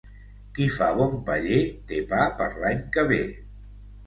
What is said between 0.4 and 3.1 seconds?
Qui fa bon paller té pa per l'any que